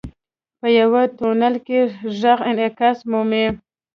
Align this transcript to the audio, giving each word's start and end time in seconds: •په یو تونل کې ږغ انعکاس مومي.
•په 0.59 0.67
یو 0.77 0.91
تونل 1.17 1.55
کې 1.65 1.79
ږغ 2.19 2.39
انعکاس 2.49 2.97
مومي. 3.09 3.45